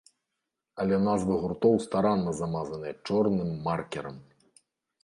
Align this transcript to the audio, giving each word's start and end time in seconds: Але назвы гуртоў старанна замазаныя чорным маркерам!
Але 0.83 0.95
назвы 1.09 1.33
гуртоў 1.43 1.77
старанна 1.85 2.35
замазаныя 2.41 2.93
чорным 3.07 3.49
маркерам! 3.71 4.21